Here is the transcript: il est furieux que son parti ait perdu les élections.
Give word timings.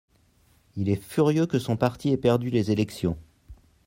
il 0.77 0.89
est 0.89 0.95
furieux 0.99 1.45
que 1.45 1.59
son 1.59 1.77
parti 1.77 2.09
ait 2.09 2.17
perdu 2.17 2.49
les 2.49 2.71
élections. 2.71 3.19